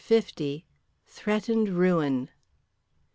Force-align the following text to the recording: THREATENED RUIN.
THREATENED 1.19 1.69
RUIN. 1.69 2.29